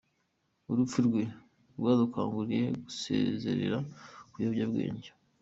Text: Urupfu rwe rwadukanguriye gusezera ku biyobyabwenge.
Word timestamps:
Urupfu 0.69 0.97
rwe 1.07 1.23
rwadukanguriye 1.77 2.65
gusezera 2.83 3.77
ku 4.29 4.35
biyobyabwenge. 4.39 5.09